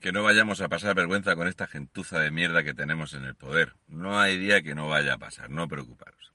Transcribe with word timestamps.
Que 0.00 0.12
no 0.12 0.22
vayamos 0.22 0.60
a 0.60 0.68
pasar 0.68 0.94
vergüenza 0.94 1.36
con 1.36 1.46
esta 1.46 1.66
gentuza 1.66 2.18
de 2.18 2.30
mierda 2.30 2.62
que 2.62 2.74
tenemos 2.74 3.12
en 3.14 3.24
el 3.24 3.34
poder. 3.34 3.74
No 3.86 4.18
hay 4.18 4.38
día 4.38 4.62
que 4.62 4.74
no 4.74 4.88
vaya 4.88 5.14
a 5.14 5.18
pasar, 5.18 5.50
no 5.50 5.68
preocuparos. 5.68 6.32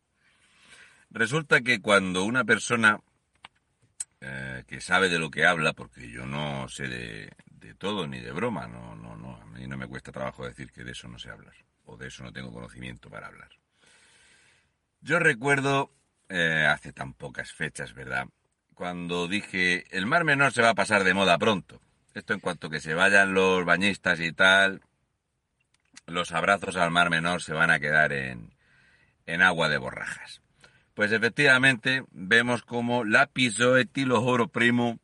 Resulta 1.09 1.62
que 1.62 1.81
cuando 1.81 2.23
una 2.23 2.43
persona 2.43 2.99
eh, 4.21 4.63
que 4.67 4.81
sabe 4.81 5.09
de 5.09 5.20
lo 5.20 5.30
que 5.30 5.45
habla, 5.45 5.73
porque 5.73 6.09
yo 6.09 6.26
no 6.26 6.67
sé 6.67 6.88
de, 6.88 7.31
todo 7.77 8.07
ni 8.07 8.20
de 8.20 8.31
broma, 8.31 8.67
no, 8.67 8.95
no, 8.95 9.16
no, 9.16 9.35
a 9.35 9.45
mí 9.45 9.68
no 9.68 9.77
me 9.77 9.88
cuesta 9.88 10.12
trabajo 10.12 10.48
decir 10.48 10.71
que 10.71 10.84
de 10.84 10.93
eso 10.93 11.07
no 11.07 11.20
sé 11.20 11.29
hablar, 11.29 11.54
o 11.85 11.98
de 11.98 12.07
eso 12.07 12.23
no 12.23 12.34
tengo 12.34 12.52
conocimiento 12.52 13.09
para 13.09 13.27
hablar. 13.27 13.49
Yo 15.02 15.20
recuerdo, 15.20 15.91
eh, 16.29 16.66
hace 16.68 16.93
tan 16.93 17.13
pocas 17.13 17.52
fechas, 17.52 17.93
¿verdad? 17.93 18.27
Cuando 18.73 19.27
dije, 19.27 19.85
el 19.95 20.05
Mar 20.05 20.23
Menor 20.23 20.54
se 20.54 20.62
va 20.62 20.70
a 20.70 20.76
pasar 20.76 21.04
de 21.04 21.13
moda 21.13 21.38
pronto. 21.38 21.82
Esto 22.16 22.34
en 22.34 22.40
cuanto 22.40 22.70
que 22.70 22.80
se 22.80 22.94
vayan 22.94 23.34
los 23.34 23.66
bañistas 23.66 24.22
y 24.22 24.32
tal, 24.32 24.82
los 26.08 26.32
abrazos 26.32 26.78
al 26.78 26.90
Mar 26.90 27.10
Menor 27.10 27.41
se 27.41 27.54
van 27.54 27.70
a 27.70 27.80
quedar 27.80 28.13
en, 28.13 28.54
en 29.26 29.41
agua 29.41 29.68
de 29.68 29.77
borrajas. 29.77 30.41
Pues 30.94 31.12
efectivamente 31.12 32.05
vemos 32.12 32.63
como 32.63 33.04
la 33.04 33.27
Pisoeti 33.27 34.05
Oro 34.10 34.48
Primo, 34.48 34.98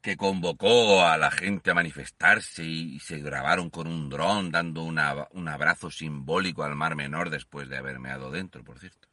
que 0.00 0.16
convocó 0.16 1.04
a 1.04 1.18
la 1.18 1.30
gente 1.30 1.72
a 1.72 1.74
manifestarse 1.74 2.64
y, 2.64 3.00
se 3.00 3.18
grabaron 3.18 3.68
con 3.68 3.86
un 3.86 4.08
dron 4.08 4.50
dando 4.50 4.82
un 4.82 5.48
abrazo 5.48 5.90
simbólico 5.90 6.64
al 6.64 6.74
Mar 6.74 6.94
Menor 6.94 7.28
después 7.28 7.68
de 7.68 7.76
haber 7.76 7.98
meado 7.98 8.30
dentro, 8.30 8.64
por 8.64 8.78
cierto. 8.78 9.08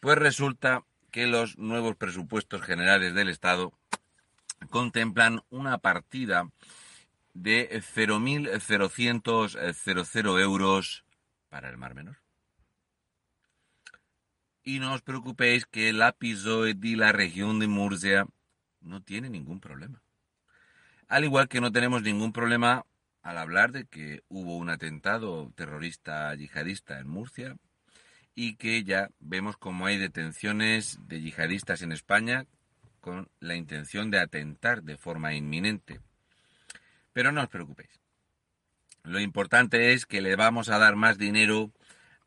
Pues 0.00 0.18
resulta 0.18 0.82
que 1.10 1.26
los 1.26 1.56
nuevos 1.56 1.96
presupuestos 1.96 2.60
generales 2.60 3.14
del 3.14 3.28
Estado 3.28 3.72
contemplan 4.70 5.42
una 5.50 5.78
partida 5.78 6.48
de 7.34 7.82
0.000 7.82 10.40
euros 10.40 11.04
para 11.48 11.68
el 11.68 11.76
Mar 11.76 11.94
Menor. 11.94 12.18
Y 14.62 14.78
no 14.78 14.94
os 14.94 15.02
preocupéis 15.02 15.66
que 15.66 15.90
el 15.90 16.00
episodio 16.00 16.74
de 16.74 16.96
la 16.96 17.12
región 17.12 17.58
de 17.58 17.68
Murcia 17.68 18.26
no 18.80 19.02
tiene 19.02 19.28
ningún 19.28 19.60
problema. 19.60 20.02
Al 21.08 21.24
igual 21.24 21.48
que 21.48 21.60
no 21.60 21.70
tenemos 21.70 22.02
ningún 22.02 22.32
problema 22.32 22.86
al 23.22 23.38
hablar 23.38 23.72
de 23.72 23.86
que 23.86 24.22
hubo 24.28 24.56
un 24.56 24.70
atentado 24.70 25.52
terrorista 25.54 26.34
yihadista 26.34 26.98
en 26.98 27.08
Murcia 27.08 27.56
y 28.34 28.56
que 28.56 28.84
ya 28.84 29.10
vemos 29.18 29.56
como 29.56 29.86
hay 29.86 29.98
detenciones 29.98 30.98
de 31.06 31.20
yihadistas 31.20 31.82
en 31.82 31.92
España 31.92 32.46
con 33.04 33.28
la 33.38 33.54
intención 33.54 34.10
de 34.10 34.18
atentar 34.18 34.82
de 34.82 34.96
forma 34.96 35.34
inminente. 35.34 36.00
Pero 37.12 37.32
no 37.32 37.42
os 37.42 37.50
preocupéis. 37.50 38.00
Lo 39.02 39.20
importante 39.20 39.92
es 39.92 40.06
que 40.06 40.22
le 40.22 40.36
vamos 40.36 40.70
a 40.70 40.78
dar 40.78 40.96
más 40.96 41.18
dinero 41.18 41.70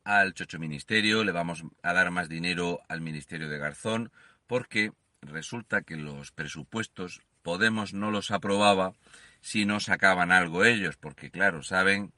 al 0.03 0.35
Chocho 0.35 0.59
Ministerio, 0.59 1.23
le 1.23 1.31
vamos 1.31 1.63
a 1.81 1.93
dar 1.93 2.11
más 2.11 2.29
dinero 2.29 2.79
al 2.89 3.01
Ministerio 3.01 3.49
de 3.49 3.57
Garzón, 3.57 4.11
porque 4.45 4.91
resulta 5.23 5.81
que 5.81 5.97
los 5.97 6.31
presupuestos 6.31 7.21
Podemos 7.47 7.93
no 7.93 8.11
los 8.11 8.31
aprobaba 8.31 8.91
si 9.39 9.63
no 9.63 9.79
sacaban 9.79 10.33
algo 10.33 10.65
ellos, 10.65 10.97
porque 10.97 11.31
claro, 11.31 11.63
saben 11.63 12.11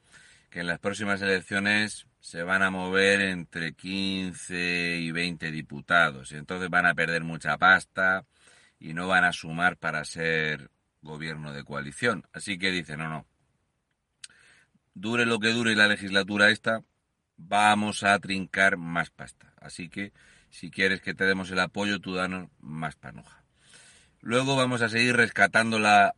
que 0.50 0.62
en 0.62 0.66
las 0.66 0.80
próximas 0.80 1.22
elecciones 1.22 2.08
se 2.20 2.42
van 2.42 2.64
a 2.64 2.72
mover 2.72 3.22
entre 3.22 3.74
15 3.74 4.98
y 4.98 5.12
20 5.12 5.52
diputados, 5.52 6.32
y 6.32 6.36
entonces 6.36 6.68
van 6.72 6.88
a 6.88 6.96
perder 6.96 7.24
mucha 7.24 7.60
pasta 7.60 8.26
y 8.80 8.94
no 8.94 9.08
van 9.08 9.26
a 9.26 9.34
sumar 9.34 9.78
para 9.78 10.04
ser 10.06 10.72
gobierno 11.02 11.54
de 11.54 11.64
coalición. 11.64 12.28
Así 12.34 12.58
que 12.58 12.72
dicen, 12.72 13.00
no, 13.00 13.10
no, 13.10 13.26
dure 14.94 15.26
lo 15.26 15.40
que 15.40 15.54
dure 15.54 15.76
la 15.76 15.88
legislatura 15.88 16.50
esta, 16.50 16.84
vamos 17.38 18.04
a 18.04 18.18
trincar 18.20 18.78
más 18.78 19.10
pasta. 19.10 19.54
Así 19.60 19.90
que 19.90 20.14
si 20.50 20.72
quieres 20.72 21.02
que 21.02 21.14
te 21.14 21.26
demos 21.26 21.52
el 21.52 21.60
apoyo, 21.60 22.00
tú 22.00 22.16
danos 22.16 22.50
más 22.60 22.96
panoja. 22.96 23.44
Luego 24.22 24.56
vamos 24.56 24.82
a 24.82 24.90
seguir 24.90 25.16
rescatando 25.16 25.80
la 25.80 26.16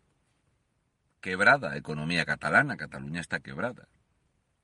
quebrada 1.19 1.77
economía 1.77 2.25
catalana. 2.25 2.77
Cataluña 2.77 3.21
está 3.21 3.39
quebrada. 3.39 3.87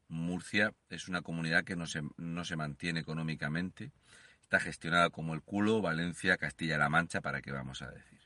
Murcia 0.09 0.74
es 0.90 1.08
una 1.08 1.22
comunidad 1.22 1.64
que 1.64 1.75
no 1.75 1.85
se, 1.85 2.02
no 2.18 2.46
se 2.46 2.56
mantiene 2.56 3.02
económicamente. 3.02 3.91
Está 4.47 4.62
gestionada 4.62 5.09
como 5.09 5.34
el 5.34 5.41
culo. 5.41 5.81
Valencia, 5.81 6.38
Castilla-La 6.38 6.88
Mancha, 6.88 7.19
¿para 7.19 7.41
qué 7.41 7.52
vamos 7.52 7.81
a 7.81 7.91
decir? 7.91 8.22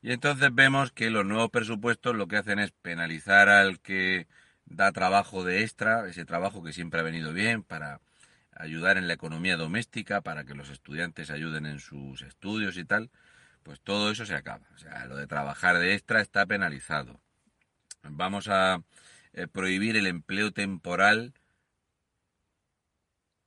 Y 0.00 0.12
entonces 0.12 0.48
vemos 0.54 0.92
que 0.92 1.10
los 1.10 1.26
nuevos 1.26 1.50
presupuestos 1.50 2.16
lo 2.16 2.26
que 2.26 2.38
hacen 2.38 2.58
es 2.58 2.70
penalizar 2.70 3.50
al 3.50 3.78
que 3.78 4.28
da 4.64 4.92
trabajo 4.92 5.44
de 5.44 5.60
extra, 5.60 6.08
ese 6.08 6.24
trabajo 6.24 6.62
que 6.64 6.72
siempre 6.72 7.00
ha 7.00 7.02
venido 7.02 7.34
bien 7.34 7.62
para 7.64 8.00
ayudar 8.56 8.96
en 8.96 9.06
la 9.08 9.12
economía 9.12 9.58
doméstica, 9.58 10.22
para 10.22 10.44
que 10.44 10.54
los 10.54 10.70
estudiantes 10.70 11.30
ayuden 11.30 11.66
en 11.66 11.80
sus 11.80 12.22
estudios 12.22 12.78
y 12.78 12.86
tal, 12.86 13.10
pues 13.62 13.78
todo 13.82 14.10
eso 14.10 14.24
se 14.24 14.34
acaba. 14.34 14.66
O 14.74 14.78
sea, 14.78 15.04
lo 15.04 15.16
de 15.16 15.26
trabajar 15.26 15.78
de 15.78 15.92
extra 15.92 16.22
está 16.22 16.46
penalizado. 16.46 17.20
Vamos 18.04 18.48
a 18.48 18.82
eh, 19.34 19.48
prohibir 19.48 19.98
el 19.98 20.06
empleo 20.06 20.50
temporal 20.50 21.34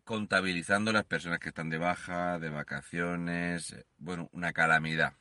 contabilizando 0.05 0.93
las 0.93 1.03
personas 1.03 1.39
que 1.39 1.49
están 1.49 1.69
de 1.69 1.77
baja, 1.77 2.39
de 2.39 2.49
vacaciones, 2.49 3.75
bueno, 3.97 4.29
una 4.31 4.53
calamidad 4.53 5.13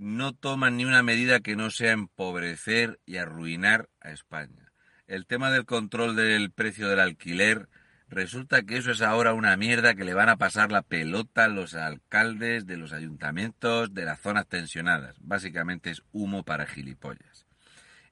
no 0.00 0.32
toman 0.32 0.78
ni 0.78 0.86
una 0.86 1.02
medida 1.02 1.40
que 1.40 1.56
no 1.56 1.70
sea 1.70 1.92
empobrecer 1.92 2.98
y 3.04 3.18
arruinar 3.18 3.90
a 4.00 4.12
España. 4.12 4.72
El 5.06 5.26
tema 5.26 5.50
del 5.50 5.66
control 5.66 6.16
del 6.16 6.50
precio 6.52 6.88
del 6.88 7.00
alquiler, 7.00 7.68
resulta 8.08 8.62
que 8.62 8.78
eso 8.78 8.92
es 8.92 9.02
ahora 9.02 9.34
una 9.34 9.58
mierda 9.58 9.94
que 9.94 10.06
le 10.06 10.14
van 10.14 10.30
a 10.30 10.38
pasar 10.38 10.72
la 10.72 10.80
pelota 10.80 11.44
a 11.44 11.48
los 11.48 11.74
alcaldes 11.74 12.64
de 12.64 12.78
los 12.78 12.94
ayuntamientos 12.94 13.92
de 13.92 14.06
las 14.06 14.20
zonas 14.20 14.46
tensionadas. 14.46 15.16
Básicamente 15.20 15.90
es 15.90 16.02
humo 16.12 16.44
para 16.44 16.64
gilipollas. 16.64 17.46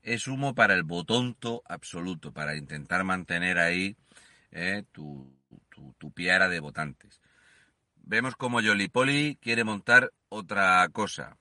Es 0.02 0.28
humo 0.28 0.54
para 0.54 0.75
el 0.75 0.82
botonto 0.82 1.62
absoluto, 1.64 2.34
para 2.34 2.54
intentar 2.54 3.02
mantener 3.04 3.58
ahí 3.58 3.96
eh, 4.50 4.84
tu, 4.92 5.32
tu, 5.98 6.12
piara 6.12 6.48
de 6.48 6.60
votantes. 6.60 7.20
Vemos 7.97 8.36
como 8.36 8.60
Yolipoli 8.60 9.38
quiere 9.41 9.64
montar 9.64 10.12
otra 10.28 10.88
cosa 10.91 11.36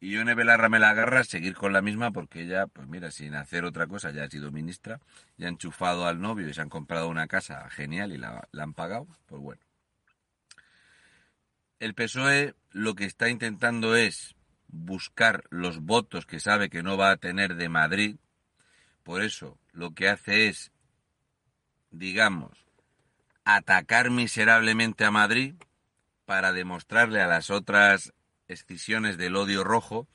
y 0.00 0.12
Yone 0.12 0.34
Belarra 0.34 0.68
me 0.68 0.78
la 0.78 0.90
agarra 0.90 1.24
seguir 1.24 1.54
con 1.54 1.72
la 1.72 1.82
misma 1.82 2.12
porque 2.12 2.42
ella, 2.42 2.66
pues 2.66 2.86
mira, 2.88 3.10
sin 3.10 3.34
hacer 3.34 3.64
otra 3.64 3.86
cosa, 3.86 4.10
ya 4.10 4.24
ha 4.24 4.30
sido 4.30 4.52
ministra, 4.52 5.00
ya 5.36 5.46
ha 5.46 5.50
enchufado 5.50 6.06
al 6.06 6.20
novio 6.20 6.48
y 6.48 6.54
se 6.54 6.60
han 6.60 6.68
comprado 6.68 7.08
una 7.08 7.26
casa 7.26 7.68
genial 7.70 8.12
y 8.12 8.18
la, 8.18 8.48
la 8.52 8.62
han 8.62 8.74
pagado, 8.74 9.06
pues 9.26 9.42
bueno. 9.42 9.62
El 11.80 11.94
PSOE 11.94 12.54
lo 12.70 12.94
que 12.94 13.04
está 13.04 13.28
intentando 13.28 13.96
es 13.96 14.34
buscar 14.68 15.44
los 15.50 15.80
votos 15.80 16.26
que 16.26 16.40
sabe 16.40 16.70
que 16.70 16.82
no 16.82 16.96
va 16.96 17.10
a 17.10 17.16
tener 17.16 17.56
de 17.56 17.68
Madrid, 17.68 18.16
por 19.02 19.22
eso 19.22 19.58
lo 19.72 19.92
que 19.94 20.08
hace 20.08 20.48
es, 20.48 20.72
digamos, 21.90 22.66
atacar 23.44 24.10
miserablemente 24.10 25.04
a 25.04 25.10
Madrid 25.10 25.54
para 26.24 26.52
demostrarle 26.52 27.22
a 27.22 27.26
las 27.26 27.50
otras 27.50 28.12
escisiones 28.48 29.16
del 29.16 29.36
odio 29.36 29.64
rojo, 29.64 30.06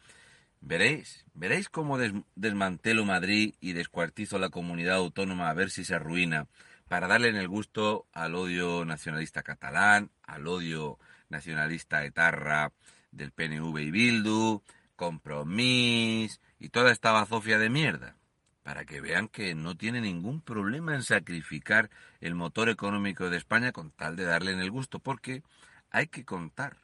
veréis, 0.61 1.25
veréis 1.33 1.69
cómo 1.69 1.97
desmantelo 2.35 3.05
Madrid 3.05 3.55
y 3.59 3.73
descuartizo 3.73 4.39
la 4.39 4.49
comunidad 4.49 4.95
autónoma 4.95 5.49
a 5.49 5.53
ver 5.53 5.69
si 5.69 5.85
se 5.85 5.95
arruina, 5.95 6.47
para 6.87 7.07
darle 7.07 7.29
en 7.29 7.35
el 7.35 7.47
gusto 7.47 8.05
al 8.13 8.35
odio 8.35 8.85
nacionalista 8.85 9.41
catalán, 9.41 10.11
al 10.21 10.47
odio 10.47 10.99
nacionalista 11.29 12.03
etarra 12.05 12.71
del 13.11 13.31
PNV 13.31 13.77
y 13.79 13.91
Bildu, 13.91 14.61
Compromís 14.95 16.39
y 16.59 16.69
toda 16.69 16.91
esta 16.91 17.11
bazofia 17.11 17.57
de 17.57 17.69
mierda, 17.69 18.15
para 18.63 18.85
que 18.85 19.01
vean 19.01 19.27
que 19.27 19.53
no 19.55 19.75
tiene 19.75 20.01
ningún 20.01 20.41
problema 20.41 20.95
en 20.95 21.03
sacrificar 21.03 21.89
el 22.21 22.33
motor 22.33 22.69
económico 22.69 23.29
de 23.29 23.37
España 23.37 23.71
con 23.71 23.91
tal 23.91 24.15
de 24.15 24.23
darle 24.23 24.51
en 24.51 24.59
el 24.59 24.71
gusto, 24.71 24.99
porque 24.99 25.43
hay 25.91 26.07
que 26.07 26.25
contar 26.25 26.77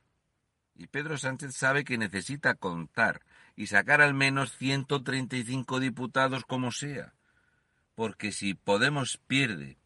y 0.79 0.87
Pedro 0.87 1.17
Sánchez 1.17 1.55
sabe 1.55 1.83
que 1.83 1.97
necesita 1.97 2.55
contar 2.55 3.21
y 3.57 3.67
sacar 3.67 4.01
al 4.01 4.13
menos 4.13 4.55
135 4.57 5.81
diputados 5.81 6.45
como 6.45 6.71
sea. 6.71 7.13
Porque 7.95 8.31
si 8.31 8.53
Podemos 8.53 9.19
pierde 9.27 9.77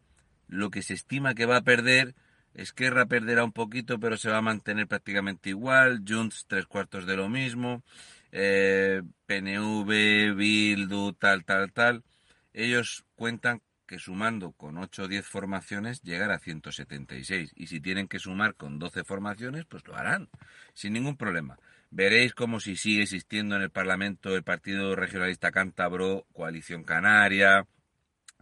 lo 0.48 0.70
que 0.70 0.84
se 0.84 0.94
estima 0.94 1.34
que 1.34 1.48
va 1.48 1.58
a 1.58 1.64
perder, 1.64 2.14
Esquerra 2.54 3.08
perderá 3.08 3.44
un 3.44 3.54
poquito, 3.54 4.00
pero 4.00 4.18
se 4.18 4.30
va 4.30 4.38
a 4.38 4.44
mantener 4.44 4.88
prácticamente 4.88 5.50
igual. 5.50 6.04
Junts 6.08 6.46
tres 6.48 6.68
cuartos 6.68 7.08
de 7.08 7.18
lo 7.18 7.28
mismo. 7.28 7.82
Eh, 8.36 9.04
PNV, 9.28 10.34
Bildu, 10.36 11.14
tal, 11.14 11.46
tal, 11.46 11.72
tal. 11.72 12.04
Ellos 12.52 13.06
cuentan 13.16 13.62
que 13.86 14.00
sumando 14.00 14.54
con 14.54 14.80
8 14.80 15.04
o 15.04 15.08
10 15.08 15.24
formaciones 15.28 16.02
llegar 16.02 16.32
a 16.32 16.40
176. 16.40 17.52
Y 17.56 17.68
si 17.68 17.80
tienen 17.80 18.08
que 18.08 18.18
sumar 18.18 18.56
con 18.56 18.80
12 18.80 19.04
formaciones, 19.04 19.66
pues 19.66 19.86
lo 19.88 19.96
harán, 19.96 20.30
sin 20.74 20.94
ningún 20.94 21.16
problema. 21.16 21.60
Veréis 21.92 22.34
como 22.34 22.60
si 22.60 22.76
sigue 22.76 23.04
existiendo 23.04 23.56
en 23.56 23.62
el 23.62 23.70
Parlamento 23.70 24.36
el 24.36 24.42
Partido 24.42 24.96
Regionalista 24.96 25.52
Cántabro, 25.52 26.26
Coalición 26.34 26.84
Canaria, 26.84 27.68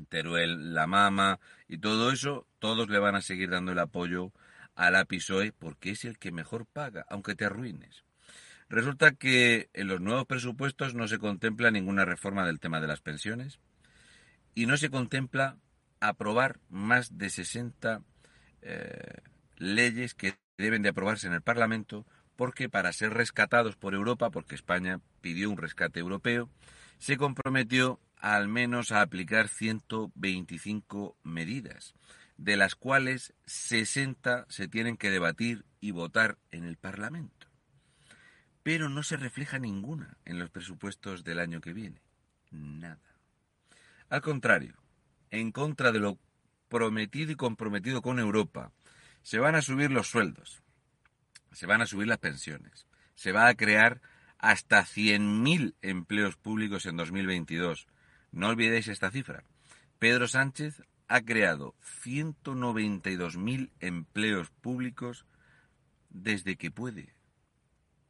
Teruel 0.07 0.73
La 0.73 0.87
Mama 0.87 1.37
y 1.67 1.79
todo 1.79 2.11
eso, 2.13 2.47
todos 2.59 2.89
le 2.89 2.99
van 2.99 3.15
a 3.15 3.21
seguir 3.21 3.49
dando 3.49 3.73
el 3.73 3.79
apoyo 3.79 4.31
a 4.75 4.89
la 4.89 5.03
PSOE 5.03 5.51
porque 5.51 5.91
es 5.91 6.05
el 6.05 6.17
que 6.17 6.31
mejor 6.31 6.65
paga, 6.65 7.05
aunque 7.09 7.35
te 7.35 7.43
arruines. 7.43 8.05
Resulta 8.71 9.11
que 9.11 9.69
en 9.73 9.89
los 9.89 9.99
nuevos 9.99 10.25
presupuestos 10.25 10.95
no 10.95 11.09
se 11.09 11.19
contempla 11.19 11.71
ninguna 11.71 12.05
reforma 12.05 12.45
del 12.45 12.61
tema 12.61 12.79
de 12.79 12.87
las 12.87 13.01
pensiones 13.01 13.59
y 14.55 14.65
no 14.65 14.77
se 14.77 14.89
contempla 14.89 15.57
aprobar 15.99 16.57
más 16.69 17.17
de 17.17 17.29
60 17.29 18.01
eh, 18.61 19.17
leyes 19.57 20.13
que 20.15 20.35
deben 20.57 20.83
de 20.83 20.89
aprobarse 20.89 21.27
en 21.27 21.33
el 21.33 21.41
Parlamento 21.41 22.05
porque 22.37 22.69
para 22.69 22.93
ser 22.93 23.13
rescatados 23.13 23.75
por 23.75 23.93
Europa, 23.93 24.29
porque 24.29 24.55
España 24.55 25.01
pidió 25.19 25.49
un 25.49 25.57
rescate 25.57 25.99
europeo, 25.99 26.49
se 26.97 27.17
comprometió 27.17 27.99
al 28.15 28.47
menos 28.47 28.93
a 28.93 29.01
aplicar 29.01 29.49
125 29.49 31.17
medidas, 31.23 31.93
de 32.37 32.55
las 32.55 32.75
cuales 32.75 33.33
60 33.47 34.45
se 34.47 34.69
tienen 34.69 34.95
que 34.95 35.11
debatir 35.11 35.65
y 35.81 35.91
votar 35.91 36.37
en 36.51 36.63
el 36.63 36.77
Parlamento. 36.77 37.50
Pero 38.63 38.89
no 38.89 39.03
se 39.03 39.17
refleja 39.17 39.59
ninguna 39.59 40.17
en 40.25 40.39
los 40.39 40.49
presupuestos 40.49 41.23
del 41.23 41.39
año 41.39 41.61
que 41.61 41.73
viene. 41.73 42.01
Nada. 42.51 42.99
Al 44.09 44.21
contrario, 44.21 44.75
en 45.29 45.51
contra 45.51 45.91
de 45.91 45.99
lo 45.99 46.19
prometido 46.67 47.31
y 47.31 47.35
comprometido 47.35 48.01
con 48.01 48.19
Europa, 48.19 48.71
se 49.23 49.39
van 49.39 49.55
a 49.55 49.61
subir 49.61 49.91
los 49.91 50.09
sueldos, 50.09 50.63
se 51.51 51.65
van 51.65 51.81
a 51.81 51.85
subir 51.85 52.07
las 52.07 52.17
pensiones, 52.17 52.87
se 53.15 53.31
va 53.31 53.47
a 53.47 53.55
crear 53.55 54.01
hasta 54.37 54.83
100.000 54.83 55.75
empleos 55.81 56.35
públicos 56.35 56.85
en 56.85 56.97
2022, 56.97 57.87
no 58.31 58.47
olvidéis 58.47 58.87
esta 58.87 59.11
cifra. 59.11 59.43
Pedro 59.99 60.27
Sánchez 60.27 60.81
ha 61.07 61.21
creado 61.21 61.75
192.000 62.03 63.69
empleos 63.79 64.49
públicos 64.49 65.25
desde 66.09 66.55
que 66.55 66.71
puede. 66.71 67.13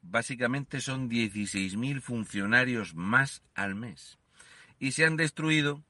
Básicamente 0.01 0.81
son 0.81 1.09
16.000 1.09 2.01
funcionarios 2.01 2.95
más 2.95 3.44
al 3.53 3.75
mes. 3.75 4.18
Y 4.80 4.94
se 4.94 5.06
han 5.06 5.15
destruido 5.15 5.83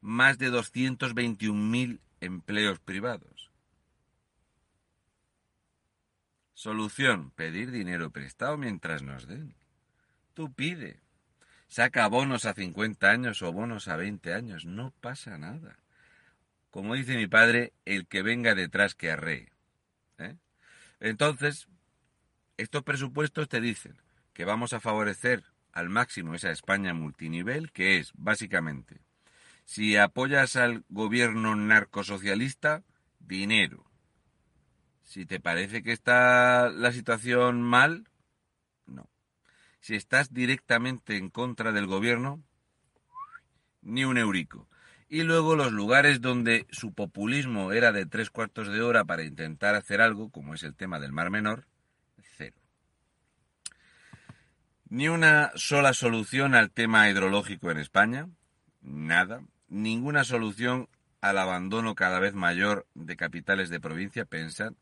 más 0.00 0.38
de 0.38 0.50
221.000 0.50 2.00
empleos 2.20 2.78
privados. 2.80 3.50
Solución, 6.54 7.30
pedir 7.30 7.70
dinero 7.70 8.10
prestado 8.10 8.58
mientras 8.58 9.02
nos 9.02 9.26
den. 9.26 9.54
Tú 10.34 10.52
pide, 10.52 11.00
Saca 11.68 12.08
bonos 12.08 12.46
a 12.46 12.54
50 12.54 13.10
años 13.10 13.42
o 13.42 13.52
bonos 13.52 13.88
a 13.88 13.96
20 13.96 14.32
años, 14.32 14.64
no 14.64 14.90
pasa 15.02 15.36
nada. 15.36 15.78
Como 16.70 16.94
dice 16.94 17.16
mi 17.16 17.26
padre, 17.26 17.72
el 17.84 18.06
que 18.06 18.22
venga 18.22 18.54
detrás 18.54 18.94
que 18.94 19.10
arree. 19.10 19.52
¿eh? 20.18 20.36
Entonces, 20.98 21.68
estos 22.58 22.82
presupuestos 22.82 23.48
te 23.48 23.60
dicen 23.60 23.96
que 24.34 24.44
vamos 24.44 24.74
a 24.74 24.80
favorecer 24.80 25.44
al 25.72 25.88
máximo 25.88 26.34
esa 26.34 26.50
España 26.50 26.92
multinivel, 26.92 27.72
que 27.72 27.98
es 27.98 28.12
básicamente, 28.14 29.00
si 29.64 29.96
apoyas 29.96 30.56
al 30.56 30.84
gobierno 30.88 31.54
narcosocialista, 31.56 32.82
dinero. 33.20 33.84
Si 35.04 35.24
te 35.24 35.40
parece 35.40 35.82
que 35.82 35.92
está 35.92 36.68
la 36.68 36.92
situación 36.92 37.62
mal, 37.62 38.08
si 39.80 39.94
estás 39.94 40.34
directamente 40.34 41.16
en 41.16 41.30
contra 41.30 41.72
del 41.72 41.86
gobierno, 41.86 42.42
ni 43.82 44.04
un 44.04 44.18
eurico. 44.18 44.68
Y 45.08 45.22
luego 45.22 45.56
los 45.56 45.72
lugares 45.72 46.20
donde 46.20 46.66
su 46.70 46.92
populismo 46.92 47.72
era 47.72 47.92
de 47.92 48.04
tres 48.04 48.30
cuartos 48.30 48.68
de 48.68 48.82
hora 48.82 49.04
para 49.04 49.24
intentar 49.24 49.74
hacer 49.74 50.00
algo, 50.00 50.30
como 50.30 50.54
es 50.54 50.62
el 50.62 50.74
tema 50.74 50.98
del 50.98 51.12
Mar 51.12 51.30
Menor, 51.30 51.66
Ni 54.90 55.06
una 55.08 55.52
sola 55.54 55.92
solución 55.92 56.54
al 56.54 56.70
tema 56.70 57.10
hidrológico 57.10 57.70
en 57.70 57.76
España, 57.76 58.26
nada. 58.80 59.42
Ninguna 59.68 60.24
solución 60.24 60.88
al 61.20 61.36
abandono 61.36 61.94
cada 61.94 62.20
vez 62.20 62.32
mayor 62.32 62.86
de 62.94 63.14
capitales 63.14 63.68
de 63.68 63.80
provincia. 63.80 64.24
Pensad 64.24 64.72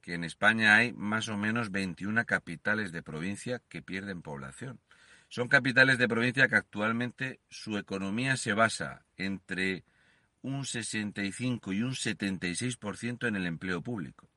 que 0.00 0.14
en 0.14 0.24
España 0.24 0.74
hay 0.74 0.92
más 0.92 1.28
o 1.28 1.36
menos 1.36 1.70
21 1.70 2.24
capitales 2.24 2.90
de 2.90 3.04
provincia 3.04 3.62
que 3.68 3.80
pierden 3.80 4.22
población. 4.22 4.80
Son 5.28 5.46
capitales 5.46 5.98
de 5.98 6.08
provincia 6.08 6.48
que 6.48 6.56
actualmente 6.56 7.38
su 7.48 7.78
economía 7.78 8.36
se 8.36 8.54
basa 8.54 9.02
entre 9.16 9.84
un 10.42 10.66
65 10.66 11.72
y 11.72 11.82
un 11.82 11.92
76% 11.92 13.28
en 13.28 13.36
el 13.36 13.46
empleo 13.46 13.82
público. 13.82 14.28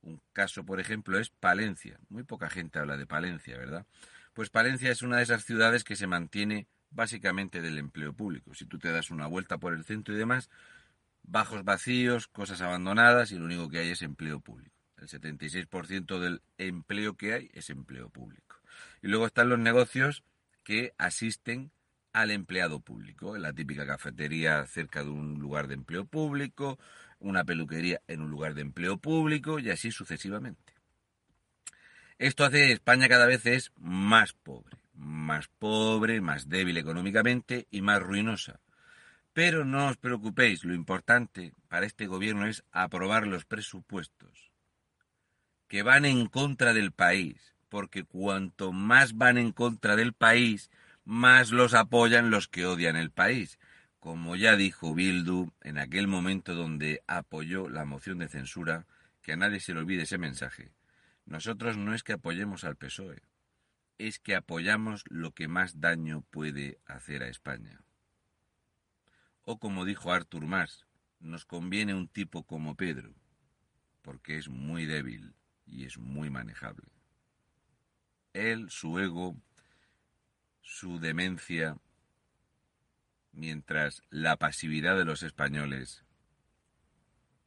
Un 0.00 0.18
caso, 0.32 0.64
por 0.64 0.80
ejemplo, 0.80 1.18
es 1.18 1.28
Palencia. 1.28 1.98
Muy 2.08 2.24
poca 2.24 2.48
gente 2.48 2.78
habla 2.78 2.96
de 2.96 3.06
Palencia, 3.06 3.58
¿verdad? 3.58 3.86
Pues 4.32 4.48
Palencia 4.48 4.90
es 4.90 5.02
una 5.02 5.18
de 5.18 5.24
esas 5.24 5.44
ciudades 5.44 5.84
que 5.84 5.96
se 5.96 6.06
mantiene 6.06 6.66
básicamente 6.90 7.60
del 7.60 7.78
empleo 7.78 8.14
público. 8.14 8.54
Si 8.54 8.64
tú 8.64 8.78
te 8.78 8.90
das 8.90 9.10
una 9.10 9.26
vuelta 9.26 9.58
por 9.58 9.74
el 9.74 9.84
centro 9.84 10.14
y 10.14 10.18
demás, 10.18 10.48
bajos 11.22 11.64
vacíos, 11.64 12.28
cosas 12.28 12.60
abandonadas 12.62 13.30
y 13.32 13.38
lo 13.38 13.44
único 13.44 13.68
que 13.68 13.78
hay 13.78 13.90
es 13.90 14.02
empleo 14.02 14.40
público. 14.40 14.74
El 14.96 15.08
76% 15.08 16.18
del 16.18 16.42
empleo 16.58 17.16
que 17.16 17.34
hay 17.34 17.50
es 17.52 17.70
empleo 17.70 18.08
público. 18.08 18.56
Y 19.02 19.08
luego 19.08 19.26
están 19.26 19.48
los 19.48 19.58
negocios 19.58 20.22
que 20.64 20.94
asisten 20.96 21.72
al 22.12 22.30
empleado 22.30 22.80
público, 22.80 23.36
la 23.36 23.52
típica 23.52 23.86
cafetería 23.86 24.66
cerca 24.66 25.02
de 25.02 25.10
un 25.10 25.40
lugar 25.40 25.66
de 25.66 25.74
empleo 25.74 26.04
público, 26.04 26.78
una 27.18 27.44
peluquería 27.44 28.00
en 28.06 28.20
un 28.20 28.30
lugar 28.30 28.54
de 28.54 28.62
empleo 28.62 28.98
público 28.98 29.58
y 29.58 29.70
así 29.70 29.90
sucesivamente. 29.90 30.74
Esto 32.22 32.44
hace 32.44 32.68
que 32.68 32.72
España 32.72 33.08
cada 33.08 33.26
vez 33.26 33.46
es 33.46 33.72
más 33.80 34.32
pobre, 34.32 34.78
más 34.94 35.48
pobre, 35.48 36.20
más 36.20 36.48
débil 36.48 36.76
económicamente 36.76 37.66
y 37.68 37.82
más 37.82 38.00
ruinosa. 38.00 38.60
Pero 39.32 39.64
no 39.64 39.88
os 39.88 39.96
preocupéis, 39.96 40.62
lo 40.62 40.72
importante 40.72 41.52
para 41.66 41.84
este 41.84 42.06
gobierno 42.06 42.46
es 42.46 42.62
aprobar 42.70 43.26
los 43.26 43.44
presupuestos 43.44 44.52
que 45.66 45.82
van 45.82 46.04
en 46.04 46.26
contra 46.26 46.72
del 46.72 46.92
país, 46.92 47.56
porque 47.68 48.04
cuanto 48.04 48.70
más 48.70 49.16
van 49.16 49.36
en 49.36 49.50
contra 49.50 49.96
del 49.96 50.12
país, 50.12 50.70
más 51.04 51.50
los 51.50 51.74
apoyan 51.74 52.30
los 52.30 52.46
que 52.46 52.66
odian 52.66 52.94
el 52.94 53.10
país. 53.10 53.58
Como 53.98 54.36
ya 54.36 54.54
dijo 54.54 54.94
Bildu 54.94 55.50
en 55.62 55.76
aquel 55.76 56.06
momento 56.06 56.54
donde 56.54 57.02
apoyó 57.08 57.68
la 57.68 57.84
moción 57.84 58.18
de 58.18 58.28
censura, 58.28 58.86
que 59.22 59.32
a 59.32 59.36
nadie 59.36 59.58
se 59.58 59.74
le 59.74 59.80
olvide 59.80 60.04
ese 60.04 60.18
mensaje. 60.18 60.70
Nosotros 61.24 61.76
no 61.76 61.94
es 61.94 62.02
que 62.02 62.12
apoyemos 62.12 62.64
al 62.64 62.76
PSOE, 62.76 63.22
es 63.98 64.18
que 64.18 64.34
apoyamos 64.34 65.04
lo 65.08 65.32
que 65.32 65.48
más 65.48 65.80
daño 65.80 66.22
puede 66.30 66.80
hacer 66.86 67.22
a 67.22 67.28
España. 67.28 67.80
O 69.42 69.58
como 69.58 69.84
dijo 69.84 70.12
Artur 70.12 70.46
Mas, 70.46 70.86
nos 71.20 71.44
conviene 71.44 71.94
un 71.94 72.08
tipo 72.08 72.44
como 72.44 72.76
Pedro, 72.76 73.14
porque 74.02 74.36
es 74.36 74.48
muy 74.48 74.86
débil 74.86 75.34
y 75.66 75.84
es 75.84 75.98
muy 75.98 76.30
manejable. 76.30 76.88
Él, 78.32 78.70
su 78.70 78.98
ego, 78.98 79.36
su 80.60 80.98
demencia, 80.98 81.76
mientras 83.32 84.02
la 84.10 84.36
pasividad 84.36 84.96
de 84.96 85.04
los 85.04 85.22
españoles, 85.22 86.04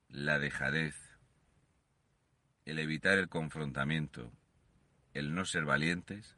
la 0.08 0.40
dejadez, 0.40 0.96
el 2.66 2.80
evitar 2.80 3.18
el 3.18 3.30
confrontamiento, 3.30 4.32
el 5.14 5.34
no 5.34 5.46
ser 5.46 5.66
valientes, 5.66 6.36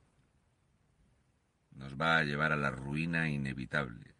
nos 1.71 1.95
va 1.95 2.17
a 2.17 2.23
llevar 2.23 2.51
a 2.51 2.57
la 2.57 2.69
ruina 2.69 3.29
inevitable, 3.29 4.15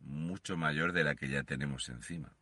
mucho 0.00 0.56
mayor 0.56 0.92
de 0.92 1.04
la 1.04 1.14
que 1.14 1.28
ya 1.28 1.42
tenemos 1.42 1.88
encima. 1.88 2.36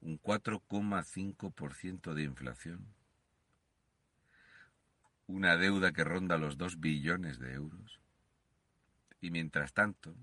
Un 0.00 0.20
4,5% 0.20 2.14
de 2.14 2.22
inflación 2.22 2.98
una 5.28 5.58
deuda 5.58 5.92
que 5.92 6.04
ronda 6.04 6.38
los 6.38 6.56
dos 6.56 6.80
billones 6.80 7.38
de 7.38 7.52
euros. 7.52 8.00
Y 9.20 9.30
mientras 9.30 9.72
tanto, 9.74 10.16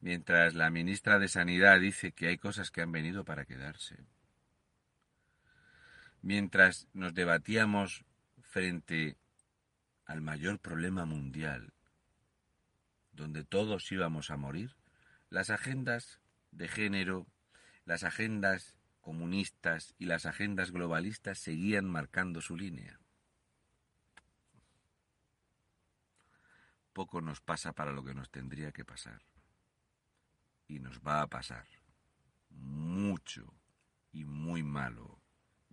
mientras 0.00 0.54
la 0.54 0.70
ministra 0.70 1.18
de 1.18 1.28
Sanidad 1.28 1.80
dice 1.80 2.12
que 2.12 2.28
hay 2.28 2.36
cosas 2.36 2.70
que 2.70 2.82
han 2.82 2.92
venido 2.92 3.24
para 3.24 3.46
quedarse, 3.46 3.96
mientras 6.24 6.88
nos 6.94 7.12
debatíamos 7.12 8.06
frente 8.40 9.18
al 10.06 10.22
mayor 10.22 10.58
problema 10.58 11.04
mundial, 11.04 11.74
donde 13.12 13.44
todos 13.44 13.92
íbamos 13.92 14.30
a 14.30 14.38
morir, 14.38 14.74
las 15.28 15.50
agendas 15.50 16.22
de 16.50 16.66
género, 16.66 17.26
las 17.84 18.04
agendas 18.04 18.78
comunistas 19.02 19.94
y 19.98 20.06
las 20.06 20.24
agendas 20.24 20.70
globalistas 20.70 21.38
seguían 21.38 21.90
marcando 21.90 22.40
su 22.40 22.56
línea. 22.56 22.98
Poco 26.94 27.20
nos 27.20 27.42
pasa 27.42 27.74
para 27.74 27.92
lo 27.92 28.02
que 28.02 28.14
nos 28.14 28.30
tendría 28.30 28.72
que 28.72 28.86
pasar. 28.86 29.20
Y 30.68 30.78
nos 30.78 31.00
va 31.00 31.20
a 31.20 31.26
pasar 31.26 31.66
mucho 32.48 33.52
y 34.10 34.24
muy 34.24 34.62
malo 34.62 35.23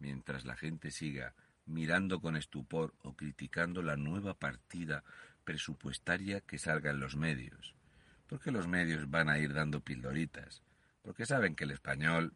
mientras 0.02 0.46
la 0.46 0.58
gente 0.58 0.92
siga 0.92 1.34
mirando 1.66 2.20
con 2.20 2.36
estupor 2.36 2.94
o 3.04 3.14
criticando 3.14 3.82
la 3.84 3.96
nueva 3.96 4.34
partida 4.34 5.04
presupuestaria 5.44 6.42
que 6.42 6.58
salga 6.58 6.90
en 6.90 7.00
los 7.00 7.16
medios. 7.16 7.76
Porque 8.28 8.52
los 8.52 8.68
medios 8.68 9.10
van 9.10 9.30
a 9.30 9.38
ir 9.40 9.54
dando 9.54 9.80
pildoritas. 9.82 10.64
Porque 11.04 11.26
saben 11.26 11.56
que 11.56 11.64
el 11.66 11.72
español 11.72 12.34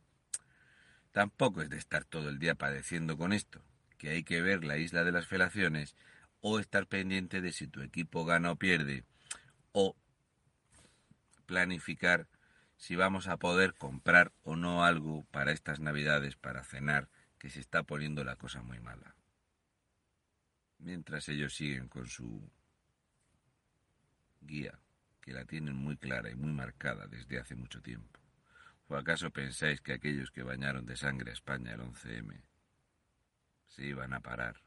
tampoco 1.11 1.61
es 1.61 1.69
de 1.69 1.77
estar 1.77 2.05
todo 2.05 2.29
el 2.29 2.39
día 2.39 2.55
padeciendo 2.55 3.17
con 3.17 3.33
esto, 3.33 3.61
que 3.97 4.09
hay 4.09 4.23
que 4.23 4.41
ver 4.41 4.63
la 4.63 4.77
isla 4.77 5.03
de 5.03 5.11
las 5.11 5.27
felaciones 5.27 5.95
o 6.41 6.59
estar 6.59 6.87
pendiente 6.87 7.41
de 7.41 7.51
si 7.51 7.67
tu 7.67 7.81
equipo 7.81 8.25
gana 8.25 8.51
o 8.51 8.55
pierde, 8.55 9.03
o 9.71 9.95
planificar 11.45 12.27
si 12.77 12.95
vamos 12.95 13.27
a 13.27 13.37
poder 13.37 13.73
comprar 13.73 14.33
o 14.43 14.55
no 14.55 14.83
algo 14.83 15.25
para 15.31 15.51
estas 15.51 15.79
navidades 15.79 16.35
para 16.35 16.63
cenar, 16.63 17.07
que 17.45 17.51
se 17.51 17.59
está 17.59 17.83
poniendo 17.83 18.23
la 18.23 18.37
cosa 18.37 18.63
muy 18.63 18.79
mala. 18.79 19.15
Mientras 20.79 21.29
ellos 21.29 21.53
siguen 21.53 21.87
con 21.87 22.07
su 22.07 22.51
guía, 24.41 24.79
que 25.21 25.31
la 25.31 25.45
tienen 25.45 25.75
muy 25.75 25.95
clara 25.95 26.31
y 26.31 26.35
muy 26.35 26.51
marcada 26.51 27.05
desde 27.05 27.37
hace 27.37 27.53
mucho 27.53 27.83
tiempo. 27.83 28.19
¿O 28.87 28.95
acaso 28.95 29.29
pensáis 29.29 29.79
que 29.79 29.93
aquellos 29.93 30.31
que 30.31 30.41
bañaron 30.41 30.87
de 30.87 30.97
sangre 30.97 31.29
a 31.29 31.33
España 31.35 31.75
el 31.75 31.81
11M 31.81 32.41
se 33.67 33.85
iban 33.85 34.13
a 34.13 34.21
parar 34.21 34.64